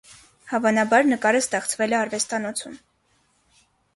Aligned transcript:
Հավանաբար 0.53 1.05
նկարը 1.09 1.41
ստեղծվել 1.45 1.95
է 1.95 1.99
արվեստանոցում։ 1.99 2.81